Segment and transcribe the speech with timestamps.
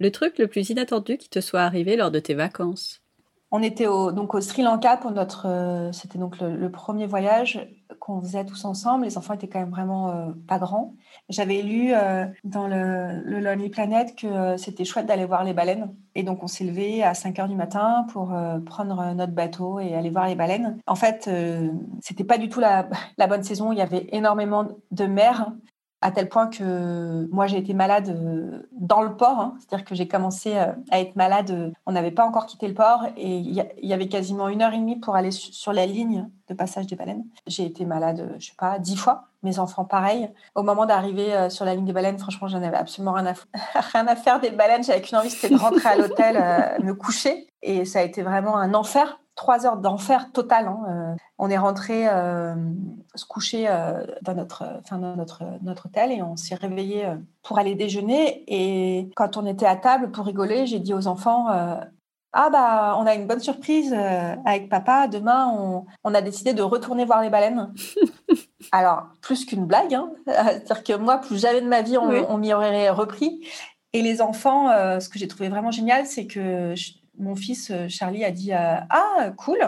[0.00, 3.02] Le truc le plus inattendu qui te soit arrivé lors de tes vacances?
[3.52, 5.46] On était au, donc au Sri Lanka pour notre.
[5.46, 9.04] Euh, c'était donc le, premier voyage qu'on faisait tous ensemble.
[9.04, 10.94] Les enfants étaient quand même vraiment euh, pas grands.
[11.28, 15.92] J'avais lu euh, dans le, Lonely Planet que c'était chouette d'aller voir les baleines.
[16.14, 18.32] Et donc on s'est levé à 5 heures du matin pour
[18.64, 20.78] prendre notre bateau et aller voir les baleines.
[20.86, 21.28] En fait,
[22.00, 22.88] c'était pas du tout la,
[23.18, 23.72] la, bonne saison.
[23.72, 25.52] Il y avait énormément de mer
[26.02, 29.54] à tel point que moi j'ai été malade euh, dans le port, hein.
[29.58, 32.74] c'est-à-dire que j'ai commencé euh, à être malade, euh, on n'avait pas encore quitté le
[32.74, 33.52] port et il
[33.82, 36.96] y, avait quasiment une heure et demie pour aller sur la ligne de passage des
[36.96, 37.24] baleines.
[37.46, 40.30] J'ai été malade, je sais pas, dix fois, mes enfants pareil.
[40.54, 43.34] Au moment d'arriver sur la ligne des baleines, franchement, j'en avais absolument rien à,
[43.92, 46.36] rien à faire des baleines, j'avais qu'une envie, c'était de rentrer à l'hôtel,
[46.82, 50.66] me coucher et ça a été vraiment un enfer trois heures d'enfer total.
[50.66, 51.14] Hein, euh.
[51.38, 52.54] on est rentré euh,
[53.14, 57.08] se coucher euh, dans notre, enfin, notre, notre hôtel et on s'est réveillé
[57.42, 58.44] pour aller déjeuner.
[58.48, 61.46] Et quand on était à table pour rigoler, j'ai dit aux enfants
[62.34, 63.94] Ah, bah, on a une bonne surprise
[64.44, 65.08] avec papa.
[65.08, 67.72] Demain, on, on, a décidé de retourner voir les baleines.
[68.72, 70.10] Alors, plus qu'une blague, hein.
[70.26, 73.42] c'est-à-dire que moi, plus jamais de ma vie, on, on m'y aurait repris.
[73.94, 74.68] Et les enfants,
[75.00, 76.74] ce que j'ai trouvé vraiment génial, c'est que
[77.18, 79.58] mon fils euh, Charlie a dit euh, Ah, cool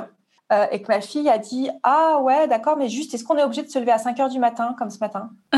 [0.53, 3.43] euh, et que ma fille a dit Ah ouais, d'accord, mais juste, est-ce qu'on est
[3.43, 5.31] obligé de se lever à 5 heures du matin, comme ce matin?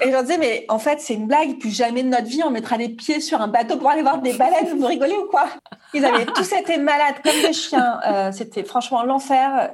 [0.00, 2.42] Et je leur disais Mais en fait, c'est une blague, plus jamais de notre vie,
[2.44, 5.28] on mettra des pieds sur un bateau pour aller voir des baleines, vous rigolez ou
[5.28, 5.46] quoi?
[5.92, 8.00] Ils avaient tous été malades comme des chiens.
[8.32, 9.72] C'était franchement l'enfer,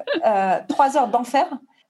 [0.68, 1.46] trois heures d'enfer.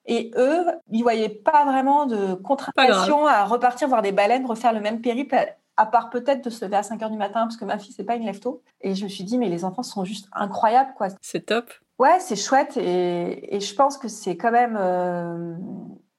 [0.07, 4.81] Et eux, ils voyaient pas vraiment de contradiction à repartir voir des baleines, refaire le
[4.81, 5.37] même périple
[5.77, 7.93] à part peut-être de se lever à 5 heures du matin, parce que ma fille,
[7.93, 8.63] c'est pas une lève tôt.
[8.81, 11.09] Et je me suis dit, mais les enfants sont juste incroyables, quoi.
[11.21, 11.71] C'est top.
[11.99, 12.77] Ouais, c'est chouette.
[12.77, 14.77] Et, je pense que c'est quand même.
[14.79, 15.55] Euh,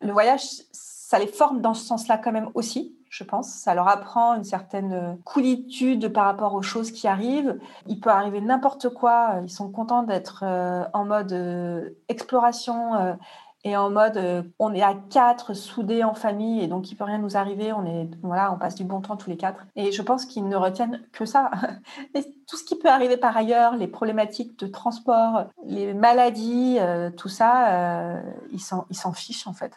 [0.01, 3.49] le voyage, ça les forme dans ce sens-là, quand même aussi, je pense.
[3.49, 7.57] Ça leur apprend une certaine coolitude par rapport aux choses qui arrivent.
[7.87, 9.39] Il peut arriver n'importe quoi.
[9.43, 13.17] Ils sont contents d'être euh, en mode euh, exploration
[13.65, 17.03] et en mode euh, on est à quatre soudés en famille et donc il peut
[17.03, 19.65] rien nous arriver on est voilà on passe du bon temps tous les quatre.
[19.75, 21.51] Et je pense qu'ils ne retiennent que ça.
[22.13, 27.09] Mais tout ce qui peut arriver par ailleurs les problématiques de transport les maladies euh,
[27.09, 28.21] tout ça euh,
[28.51, 29.73] ils s'en ils s'en fichent en fait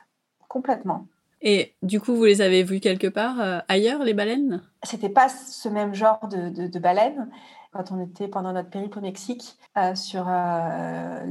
[0.46, 1.06] complètement.
[1.40, 4.60] Et du coup, vous les avez vus quelque part ailleurs, les baleines?
[4.82, 7.28] C'était pas ce même genre de, de, de baleines
[7.72, 11.24] quand on était pendant notre périple au Mexique euh, sur euh,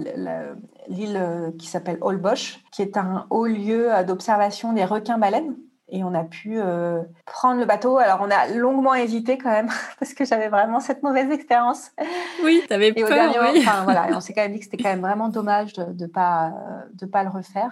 [0.87, 5.55] l'île euh, qui s'appelle Holbox, qui est un haut lieu d'observation des requins-baleines.
[5.89, 6.59] Et on a pu
[7.25, 7.97] prendre le bateau.
[7.97, 11.91] Alors, on a longuement hésité quand même, parce que j'avais vraiment cette mauvaise expérience.
[12.43, 13.33] Oui, tu avais peur.
[13.41, 13.59] oui.
[13.59, 16.07] enfin, voilà, on s'est quand même dit que c'était quand même vraiment dommage de ne
[16.07, 16.51] pas,
[16.93, 17.71] de pas le refaire.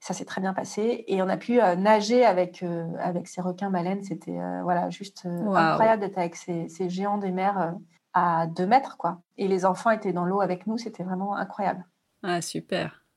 [0.00, 1.04] Ça s'est très bien passé.
[1.08, 2.64] Et on a pu nager avec,
[2.98, 4.02] avec ces requins-baleines.
[4.04, 7.74] C'était voilà, juste incroyable d'être avec ces, ces, géants des mers
[8.14, 9.22] à deux mètres, quoi.
[9.36, 11.84] Et les enfants étaient dans l'eau avec nous, c'était vraiment incroyable.
[12.22, 13.07] Ah, super.